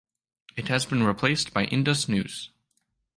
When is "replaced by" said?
1.03-1.65